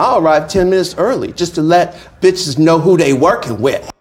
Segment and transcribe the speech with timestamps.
[0.00, 1.92] I'll arrive 10 minutes early just to let
[2.22, 3.92] bitches know who they working with.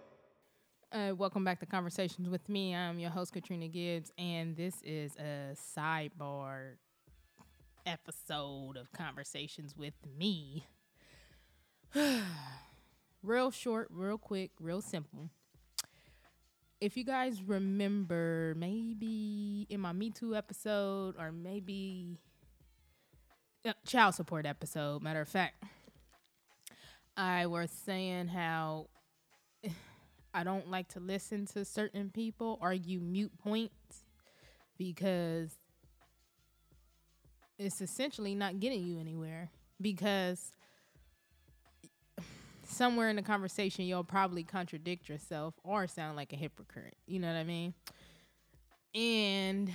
[0.93, 2.73] Uh, welcome back to Conversations with me.
[2.73, 6.75] I'm your host, Katrina Gibbs, and this is a sidebar
[7.85, 10.63] episode of Conversations with me.
[13.21, 15.29] real short, real quick, real simple.
[16.79, 22.19] If you guys remember, maybe in my Me Too episode, or maybe
[23.65, 25.61] uh, child support episode, matter of fact,
[27.19, 28.87] I was saying how
[30.33, 34.05] I don't like to listen to certain people argue mute points
[34.77, 35.51] because
[37.57, 39.49] it's essentially not getting you anywhere
[39.81, 40.53] because
[42.63, 46.95] somewhere in the conversation you'll probably contradict yourself or sound like a hypocrite.
[47.05, 47.73] You know what I mean?
[48.95, 49.69] And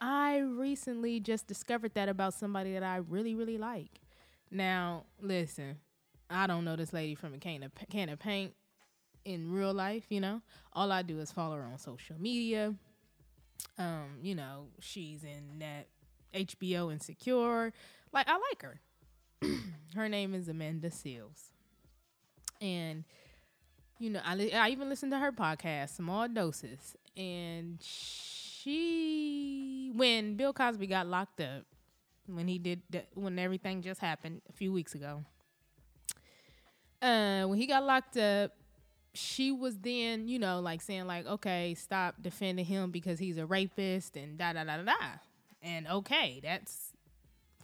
[0.00, 4.01] I recently just discovered that about somebody that I really, really like.
[4.52, 5.78] Now, listen,
[6.28, 8.52] I don't know this lady from a can of can of paint
[9.24, 10.42] in real life, you know.
[10.74, 12.74] All I do is follow her on social media.
[13.78, 15.86] Um, you know, she's in that
[16.34, 17.72] HBO Insecure.
[18.12, 18.80] Like I like her.
[19.96, 21.50] her name is Amanda Seales.
[22.60, 23.04] And
[23.98, 30.52] you know, I I even listened to her podcast, Small Doses, and she when Bill
[30.52, 31.64] Cosby got locked up,
[32.26, 32.82] when he did
[33.14, 35.24] when everything just happened a few weeks ago.
[37.00, 38.52] Uh, when he got locked up,
[39.14, 43.46] she was then, you know, like saying like, okay, stop defending him because he's a
[43.46, 44.94] rapist and da da da da da.
[45.62, 46.92] And okay, that's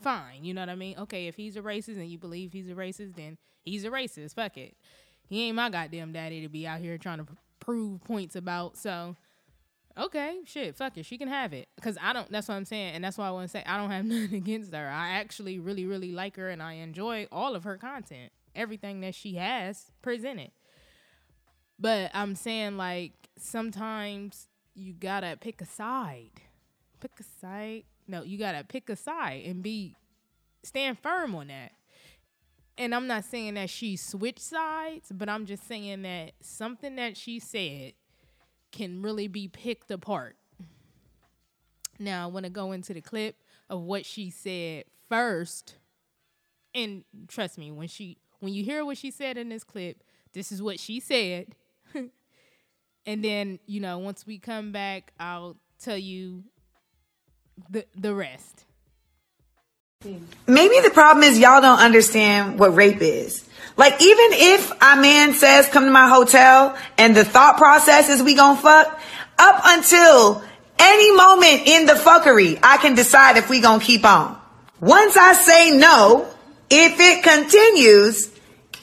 [0.03, 0.45] fine.
[0.45, 0.99] You know what I mean?
[0.99, 4.35] Okay, if he's a racist and you believe he's a racist, then he's a racist.
[4.35, 4.77] Fuck it.
[5.29, 7.27] He ain't my goddamn daddy to be out here trying to
[7.61, 8.77] prove points about.
[8.77, 9.17] So
[9.99, 11.69] okay, shit, fuck it, she can have it.
[11.81, 12.31] Cause I don't.
[12.31, 14.35] That's what I'm saying, and that's why I want to say I don't have nothing
[14.35, 14.89] against her.
[14.89, 19.15] I actually really, really like her, and I enjoy all of her content, everything that
[19.15, 20.53] she has presented.
[21.79, 26.31] But I'm saying like sometimes you gotta pick a side.
[27.01, 27.85] Pick a side.
[28.07, 29.97] No, you gotta pick a side and be
[30.63, 31.73] stand firm on that.
[32.77, 37.17] And I'm not saying that she switched sides, but I'm just saying that something that
[37.17, 37.95] she said
[38.73, 40.37] can really be picked apart.
[41.99, 43.37] Now, I want to go into the clip
[43.69, 45.77] of what she said first.
[46.75, 50.03] And trust me, when she when you hear what she said in this clip,
[50.33, 51.55] this is what she said.
[53.07, 56.45] and then, you know, once we come back, I'll tell you
[57.69, 58.65] the the rest.
[60.47, 63.45] Maybe the problem is y'all don't understand what rape is.
[63.77, 68.23] Like even if a man says come to my hotel and the thought process is
[68.23, 69.01] we gonna fuck,
[69.41, 70.45] up until
[70.79, 74.41] any moment in the fuckery, I can decide if we gonna keep on.
[74.79, 76.29] Once I say no,
[76.71, 78.31] if it continues,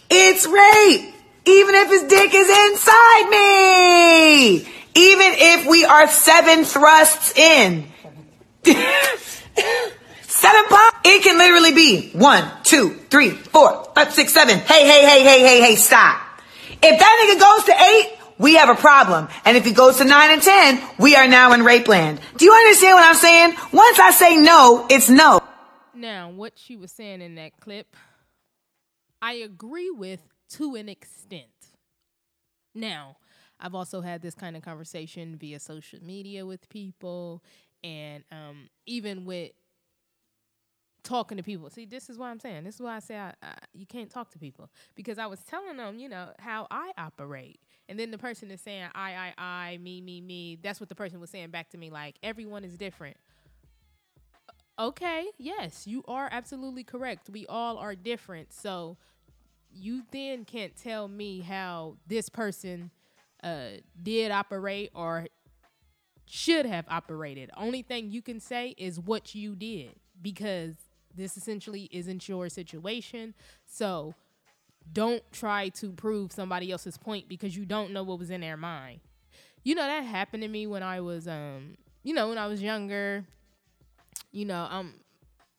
[0.09, 1.15] it's rape.
[1.45, 4.57] Even if his dick is inside me.
[4.57, 7.87] Even if we are seven thrusts in.
[10.35, 10.95] Seven pop.
[11.05, 14.57] It can literally be one, two, three, four, five, six, seven.
[14.59, 16.21] Hey, hey, hey, hey, hey, hey, stop.
[16.71, 19.29] If that nigga goes to eight, we have a problem.
[19.45, 22.19] And if he goes to nine and ten, we are now in rape land.
[22.35, 23.55] Do you understand what I'm saying?
[23.71, 25.39] Once I say no, it's no.
[25.93, 27.95] Now, what she was saying in that clip,
[29.21, 30.19] I agree with
[30.55, 31.45] to an extent.
[32.73, 33.15] Now,
[33.57, 37.41] I've also had this kind of conversation via social media with people
[37.85, 39.51] and um, even with
[41.05, 41.69] talking to people.
[41.69, 42.65] See, this is what I'm saying.
[42.65, 45.39] This is why I say I, I, you can't talk to people because I was
[45.41, 47.59] telling them, you know, how I operate.
[47.87, 50.57] And then the person is saying I, I, I, me, me, me.
[50.61, 51.89] That's what the person was saying back to me.
[51.89, 53.15] Like everyone is different.
[54.77, 57.29] Okay, yes, you are absolutely correct.
[57.29, 58.51] We all are different.
[58.51, 58.97] So
[59.71, 62.91] you then can't tell me how this person
[63.41, 65.27] uh, did operate or
[66.25, 67.51] should have operated.
[67.55, 70.75] Only thing you can say is what you did because
[71.15, 73.33] this essentially isn't your situation.
[73.65, 74.13] So
[74.91, 78.57] don't try to prove somebody else's point because you don't know what was in their
[78.57, 78.99] mind.
[79.63, 82.61] You know that happened to me when I was um you know when I was
[82.61, 83.25] younger.
[84.31, 84.93] You know, um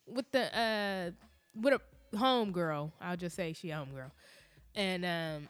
[0.07, 1.11] with the uh
[1.61, 4.13] with a home girl, I'll just say she a home girl.
[4.75, 5.49] And um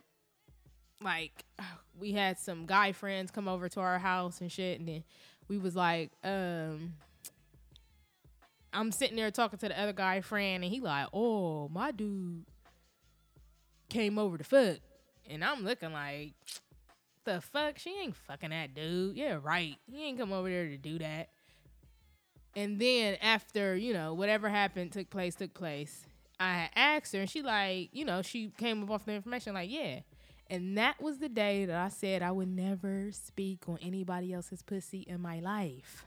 [1.02, 1.44] like
[1.98, 5.04] we had some guy friends come over to our house and shit and then
[5.48, 6.94] we was like um
[8.72, 12.44] I'm sitting there talking to the other guy friend, and he like, "Oh, my dude
[13.88, 14.78] came over to fuck,"
[15.28, 16.34] and I'm looking like,
[17.24, 17.78] "The fuck?
[17.78, 19.16] She ain't fucking that dude.
[19.16, 19.76] Yeah, right.
[19.90, 21.30] He ain't come over there to do that."
[22.54, 26.06] And then after you know whatever happened took place took place.
[26.38, 29.70] I asked her, and she like, you know, she came up off the information like,
[29.70, 30.00] yeah.
[30.48, 34.62] And that was the day that I said I would never speak on anybody else's
[34.62, 36.06] pussy in my life.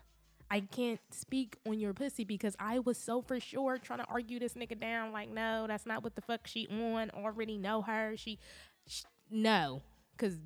[0.52, 4.40] I can't speak on your pussy because I was so for sure trying to argue
[4.40, 5.12] this nigga down.
[5.12, 7.12] Like, no, that's not what the fuck she on.
[7.12, 8.16] Already know her.
[8.18, 8.40] She,
[8.88, 9.84] sh no,
[10.18, 10.38] because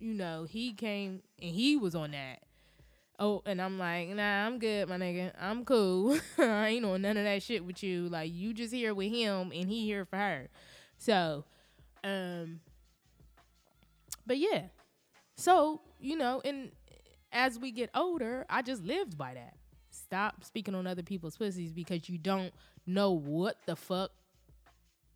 [0.00, 2.40] you know he came and he was on that.
[3.20, 5.32] Oh, and I'm like, nah, I'm good, my nigga.
[5.38, 6.18] I'm cool.
[6.38, 8.08] I ain't on none of that shit with you.
[8.08, 10.48] Like, you just here with him and he here for her.
[10.96, 11.44] So,
[12.02, 12.60] um,
[14.26, 14.62] but yeah.
[15.36, 16.72] So, you know, and
[17.32, 19.54] as we get older, I just lived by that.
[19.90, 22.52] Stop speaking on other people's pussies because you don't
[22.86, 24.10] know what the fuck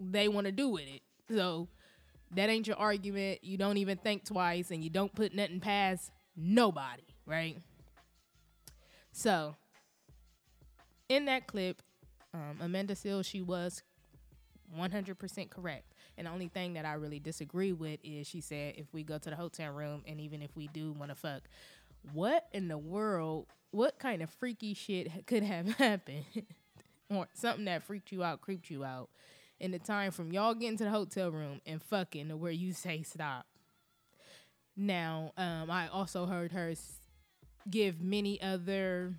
[0.00, 1.02] they want to do with it.
[1.30, 1.68] So
[2.32, 3.42] that ain't your argument.
[3.42, 7.56] You don't even think twice and you don't put nothing past nobody, right?
[9.12, 9.54] So
[11.08, 11.82] in that clip,
[12.32, 13.82] um, Amanda Seales, she was
[14.76, 15.92] 100% correct.
[16.16, 19.18] And the only thing that I really disagree with is she said if we go
[19.18, 21.42] to the hotel room and even if we do want to fuck,
[22.12, 26.24] what in the world, what kind of freaky shit could have happened?
[27.10, 29.08] or something that freaked you out, creeped you out
[29.60, 32.72] in the time from y'all getting to the hotel room and fucking to where you
[32.72, 33.46] say stop.
[34.76, 36.74] Now, um, I also heard her
[37.70, 39.14] give many other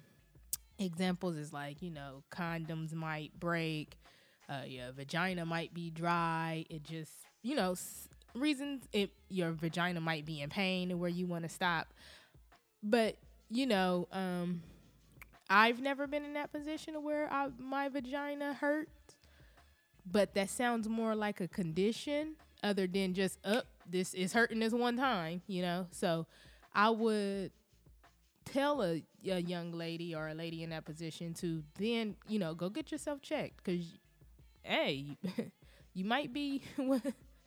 [0.77, 3.97] examples is like, you know, condoms might break,
[4.49, 6.65] uh, your vagina might be dry.
[6.69, 7.11] It just,
[7.41, 7.75] you know,
[8.33, 11.93] reasons it your vagina might be in pain and where you want to stop.
[12.85, 13.17] But
[13.49, 14.61] you know, um,
[15.49, 19.15] I've never been in that position where I, my vagina hurts,
[20.05, 23.65] But that sounds more like a condition other than just up.
[23.89, 25.87] this is hurting this one time, you know.
[25.91, 26.27] So
[26.73, 27.51] I would
[28.45, 32.55] tell a, a young lady or a lady in that position to then, you know,
[32.55, 33.85] go get yourself checked because,
[34.63, 35.17] hey,
[35.93, 37.01] you might be what,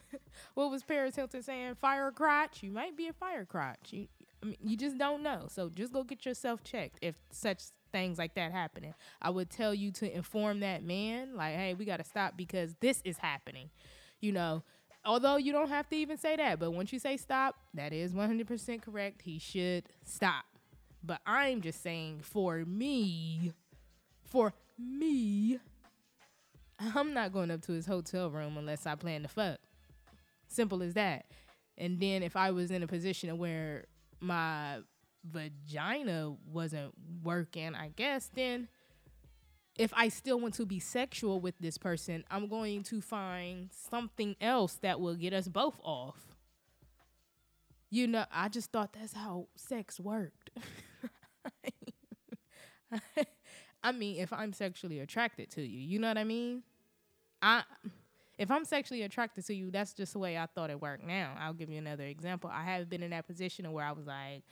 [0.55, 1.77] what was Paris Hilton saying?
[1.77, 2.63] Fire crotch.
[2.63, 3.93] You might be a fire crotch.
[3.93, 4.09] You,
[4.43, 5.47] I mean, you just don't know.
[5.49, 7.63] So just go get yourself checked if such
[7.93, 8.95] things like that happening.
[9.21, 12.75] I would tell you to inform that man, like, hey, we got to stop because
[12.81, 13.71] this is happening.
[14.21, 14.63] You know,
[15.05, 18.13] although you don't have to even say that, but once you say stop, that is
[18.13, 19.23] 100% correct.
[19.23, 20.45] He should stop.
[21.03, 23.53] But I'm just saying for me,
[24.25, 25.59] for me,
[26.95, 29.59] I'm not going up to his hotel room unless I plan to fuck.
[30.49, 31.27] Simple as that.
[31.77, 33.85] And then if I was in a position where
[34.21, 34.79] my
[35.25, 36.93] vagina wasn't
[37.23, 38.69] working, I guess, then
[39.79, 44.35] if I still want to be sexual with this person, I'm going to find something
[44.41, 46.17] else that will get us both off.
[47.91, 50.51] You know, I just thought that's how sex worked.
[53.83, 56.65] I mean, if I'm sexually attracted to you, you know what I mean?
[57.41, 57.63] I
[58.39, 61.05] if I'm sexually attracted to you, that's just the way I thought it worked.
[61.05, 62.51] Now, I'll give you another example.
[62.53, 64.45] I have been in that position where I was like,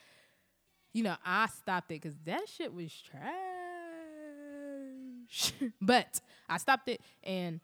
[0.92, 3.32] you know, I stopped it because that shit was trash.
[5.80, 7.60] but I stopped it and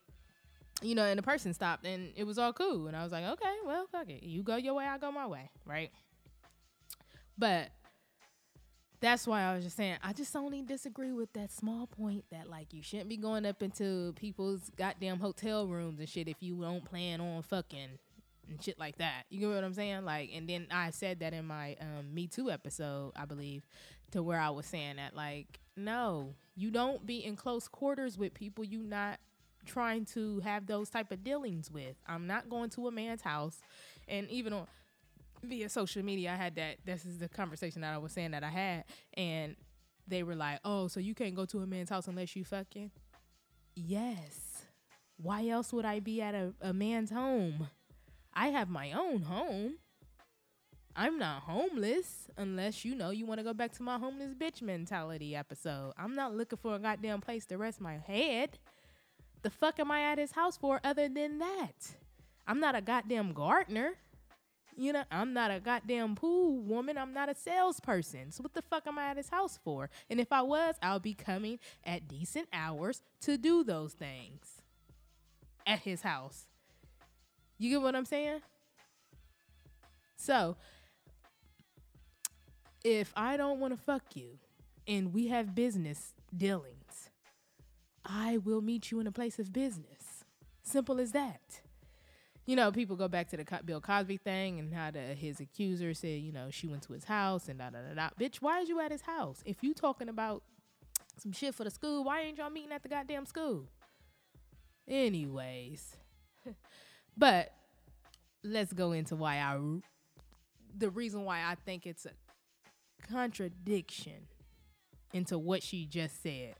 [0.80, 2.88] you know, and the person stopped and it was all cool.
[2.88, 4.24] And I was like, okay, well, fuck it.
[4.24, 5.90] You go your way, I go my way, right?
[7.38, 7.70] But
[9.02, 12.48] that's why I was just saying, I just only disagree with that small point that
[12.48, 16.54] like you shouldn't be going up into people's goddamn hotel rooms and shit if you
[16.62, 17.98] don't plan on fucking
[18.48, 19.24] and shit like that.
[19.28, 20.04] You know what I'm saying?
[20.04, 23.66] Like, and then I said that in my um, Me Too episode, I believe,
[24.12, 28.34] to where I was saying that like, no, you don't be in close quarters with
[28.34, 29.18] people you not
[29.66, 31.96] trying to have those type of dealings with.
[32.06, 33.60] I'm not going to a man's house,
[34.06, 34.66] and even on
[35.42, 36.76] via social media, I had that.
[36.84, 38.84] This is the conversation that I was saying that I had,
[39.14, 39.56] and
[40.06, 42.90] they were like, "Oh, so you can't go to a man's house unless you fucking."
[43.74, 44.66] Yes.
[45.16, 47.68] Why else would I be at a, a man's home?
[48.34, 49.76] I have my own home.
[50.94, 54.60] I'm not homeless unless you know you want to go back to my homeless bitch
[54.60, 55.92] mentality episode.
[55.96, 58.58] I'm not looking for a goddamn place to rest my head.
[59.42, 61.96] The fuck am I at his house for other than that?
[62.46, 63.94] I'm not a goddamn gardener.
[64.76, 66.96] You know, I'm not a goddamn pool woman.
[66.96, 68.32] I'm not a salesperson.
[68.32, 69.90] So what the fuck am I at his house for?
[70.08, 74.62] And if I was, I'll be coming at decent hours to do those things
[75.66, 76.46] at his house.
[77.58, 78.40] You get what I'm saying?
[80.16, 80.56] So,
[82.84, 84.38] if I don't want to fuck you
[84.86, 87.10] and we have business dealings,
[88.04, 90.24] I will meet you in a place of business.
[90.62, 91.61] Simple as that.
[92.44, 95.94] You know, people go back to the Bill Cosby thing and how the, his accuser
[95.94, 98.08] said, you know, she went to his house and da da da da.
[98.18, 99.42] Bitch, why is you at his house?
[99.44, 100.42] If you talking about
[101.18, 103.68] some shit for the school, why ain't y'all meeting at the goddamn school?
[104.88, 105.96] Anyways,
[107.16, 107.52] but
[108.42, 109.56] let's go into why I,
[110.76, 112.10] the reason why I think it's a
[113.08, 114.26] contradiction
[115.12, 116.54] into what she just said.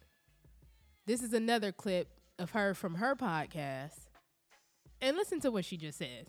[1.06, 2.08] This is another clip
[2.38, 4.01] of her from her podcast.
[5.02, 6.26] And listen to what she just says.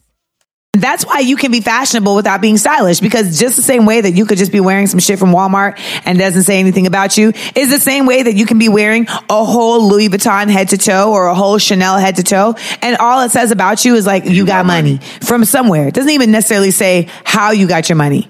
[0.75, 4.13] That's why you can be fashionable without being stylish because just the same way that
[4.13, 7.31] you could just be wearing some shit from Walmart and doesn't say anything about you
[7.53, 10.79] is the same way that you can be wearing a whole Louis Vuitton head to
[10.79, 12.55] toe or a whole Chanel head to toe.
[12.81, 15.89] And all it says about you is like, you got money from somewhere.
[15.89, 18.27] It doesn't even necessarily say how you got your money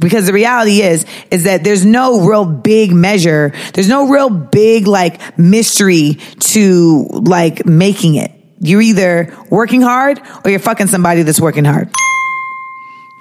[0.00, 4.88] because the reality is is that there's no real big measure there's no real big
[4.88, 8.33] like mystery to like making it
[8.64, 11.90] you're either working hard or you're fucking somebody that's working hard.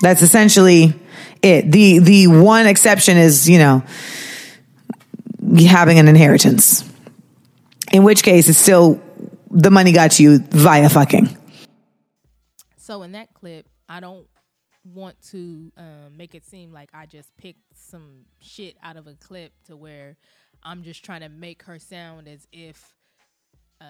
[0.02, 0.94] That's essentially
[1.42, 1.70] it.
[1.70, 3.84] The the one exception is you know
[5.68, 6.90] having an inheritance.
[7.92, 9.02] In which case it's still
[9.52, 11.38] the money got you via fucking.
[12.78, 14.26] So in that clip, I don't
[14.86, 19.14] want to um, make it seem like I just picked some shit out of a
[19.14, 20.18] clip to where
[20.64, 22.94] I'm just trying to make her sound as if
[23.80, 23.86] uh,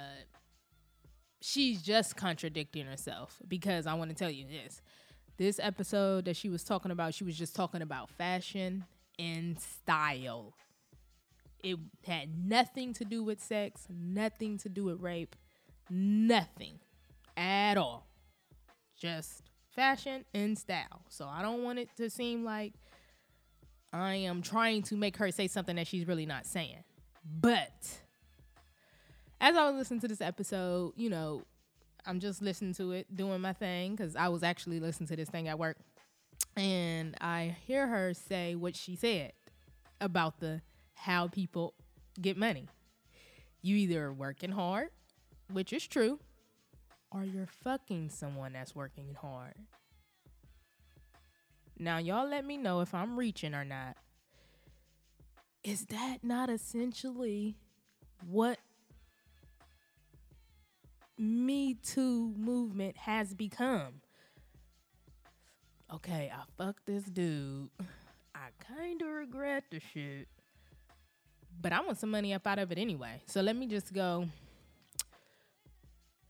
[1.43, 3.41] she's just contradicting herself.
[3.47, 4.81] Because I want to tell you this:
[5.37, 8.85] this episode that she was talking about, she was just talking about fashion
[9.19, 10.53] and style.
[11.63, 15.35] It had nothing to do with sex, nothing to do with rape,
[15.89, 16.79] nothing
[17.37, 18.07] at all
[19.03, 19.43] just
[19.75, 21.01] fashion and style.
[21.09, 22.73] So I don't want it to seem like
[23.91, 26.83] I am trying to make her say something that she's really not saying.
[27.25, 27.99] But
[29.41, 31.43] as I was listening to this episode, you know,
[32.05, 35.29] I'm just listening to it, doing my thing, because I was actually listening to this
[35.29, 35.77] thing at work.
[36.55, 39.33] And I hear her say what she said
[40.01, 40.61] about the
[40.95, 41.73] how people
[42.21, 42.67] get money.
[43.61, 44.89] You either are working hard,
[45.51, 46.19] which is true,
[47.11, 49.55] or you're fucking someone that's working hard.
[51.79, 53.97] Now, y'all let me know if I'm reaching or not.
[55.63, 57.55] Is that not essentially
[58.27, 58.59] what
[61.23, 64.01] Me Too movement has become?
[65.93, 67.69] Okay, I fucked this dude.
[68.35, 70.27] I kind of regret the shit.
[71.61, 73.21] But I want some money up out of it anyway.
[73.27, 74.27] So let me just go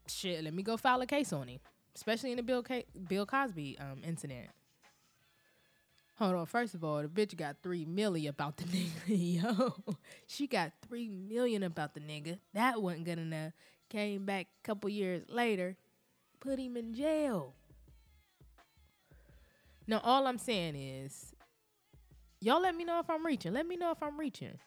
[0.07, 1.59] shit, let me go file a case on him,
[1.95, 2.63] especially in the Bill
[3.07, 4.49] Bill Cosby um, incident.
[6.17, 8.63] Hold on, first of all, the bitch got three million about the
[9.07, 9.41] nigga.
[9.41, 9.95] Yo,
[10.27, 12.37] she got three million about the nigga.
[12.53, 13.53] That wasn't good enough.
[13.93, 15.77] Came back a couple years later,
[16.39, 17.53] put him in jail.
[19.85, 21.35] Now, all I'm saying is,
[22.41, 23.53] y'all let me know if I'm reaching.
[23.53, 24.57] Let me know if I'm reaching.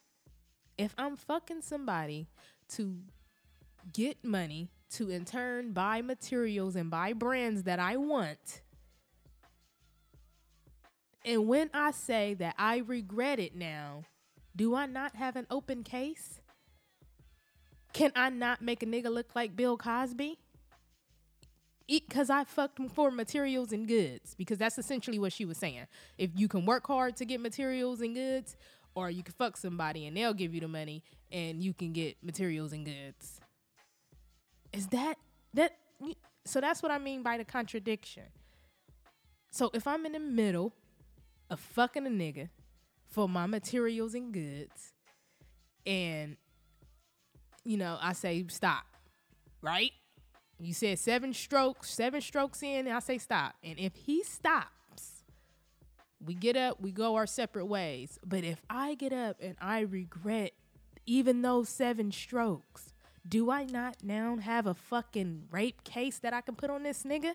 [0.79, 2.29] If I'm fucking somebody
[2.75, 2.99] to
[3.93, 8.63] get money to in turn buy materials and buy brands that I want.
[11.25, 14.05] And when I say that I regret it now,
[14.55, 16.41] do I not have an open case?
[17.97, 20.39] Can I not make a nigga look like Bill Cosby?
[21.89, 24.35] Because I fucked for materials and goods.
[24.35, 25.87] Because that's essentially what she was saying.
[26.19, 28.55] If you can work hard to get materials and goods,
[28.95, 32.17] or you can fuck somebody and they'll give you the money and you can get
[32.23, 33.41] materials and goods
[34.77, 35.17] is that
[35.55, 35.73] that
[36.45, 38.25] so that's what I mean by the contradiction.
[39.51, 40.75] So if I'm in the middle
[41.51, 42.51] of fucking a nigga
[43.09, 44.93] for my materials and goods,
[45.85, 46.37] and
[47.67, 48.85] you know, I say stop,
[49.61, 49.91] right?
[50.59, 53.55] You said seven strokes, seven strokes in, I say stop.
[53.63, 55.25] And if he stops,
[56.25, 58.19] we get up, we go our separate ways.
[58.25, 60.53] But if I get up and I regret
[61.05, 62.95] even those seven strokes,
[63.29, 67.03] do I not now have a fucking rape case that I can put on this
[67.03, 67.35] nigga?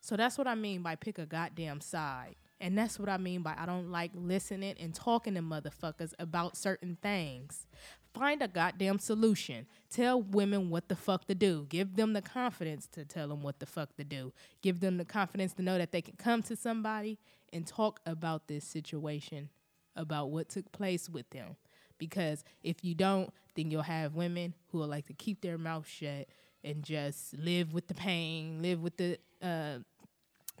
[0.00, 2.34] So that's what I mean by pick a goddamn side.
[2.60, 6.56] And that's what I mean by I don't like listening and talking to motherfuckers about
[6.56, 7.66] certain things.
[8.14, 9.66] Find a goddamn solution.
[9.90, 11.66] Tell women what the fuck to do.
[11.68, 14.32] Give them the confidence to tell them what the fuck to do.
[14.60, 17.18] Give them the confidence to know that they can come to somebody
[17.52, 19.48] and talk about this situation,
[19.96, 21.56] about what took place with them.
[21.96, 25.86] Because if you don't, then you'll have women who will like to keep their mouth
[25.86, 26.26] shut
[26.64, 29.78] and just live with the pain, live with the uh,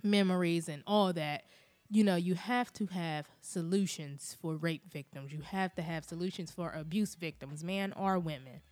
[0.02, 1.44] memories and all that.
[1.94, 5.30] You know, you have to have solutions for rape victims.
[5.30, 8.62] You have to have solutions for abuse victims, man or women.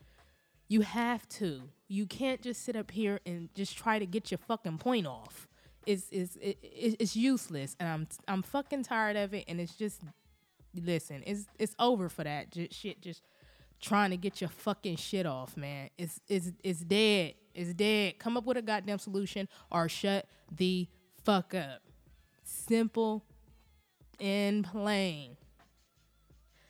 [0.68, 1.64] You have to.
[1.86, 5.46] You can't just sit up here and just try to get your fucking point off.
[5.84, 9.44] It's it's it, it's useless, and I'm I'm fucking tired of it.
[9.48, 10.00] And it's just
[10.74, 12.56] listen, it's it's over for that.
[12.70, 13.20] Shit, just
[13.82, 15.90] trying to get your fucking shit off, man.
[15.98, 17.34] It's it's it's dead.
[17.54, 18.18] It's dead.
[18.18, 20.88] Come up with a goddamn solution or shut the
[21.22, 21.82] fuck up.
[22.50, 23.24] Simple
[24.18, 25.36] and plain.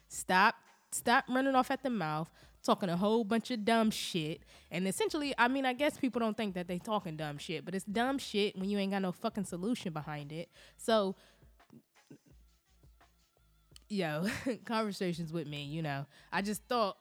[0.09, 0.57] Stop
[0.93, 2.31] stop running off at the mouth,
[2.63, 4.43] talking a whole bunch of dumb shit.
[4.71, 7.75] And essentially, I mean, I guess people don't think that they talking dumb shit, but
[7.75, 10.51] it's dumb shit when you ain't got no fucking solution behind it.
[10.77, 11.17] So
[13.89, 14.27] yo,
[14.67, 16.05] conversations with me, you know.
[16.31, 16.99] I just thought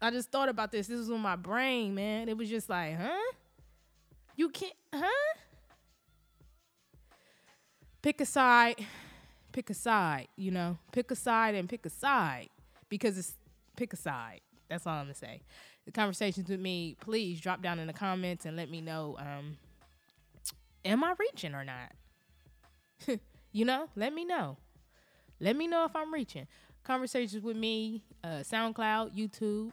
[0.00, 0.86] I just thought about this.
[0.86, 2.30] This was on my brain, man.
[2.30, 3.32] It was just like, huh?
[4.36, 5.36] You can't, huh?
[8.02, 8.86] Pick a side,
[9.52, 10.78] pick a side, you know.
[10.92, 12.48] Pick a side and pick a side
[12.88, 13.34] because it's
[13.76, 14.40] pick a side.
[14.68, 15.42] That's all I'm gonna say.
[15.84, 19.16] The conversations with me, please drop down in the comments and let me know.
[19.18, 19.58] Um,
[20.84, 21.92] am I reaching or not?
[23.52, 24.56] you know, let me know.
[25.38, 26.46] Let me know if I'm reaching.
[26.84, 29.72] Conversations with me, uh, SoundCloud, YouTube,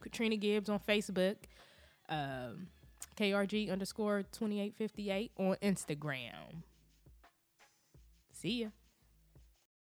[0.00, 1.36] Katrina Gibbs on Facebook,
[2.08, 2.68] um,
[3.16, 6.62] KRG underscore 2858 on Instagram.
[8.38, 8.70] See ya.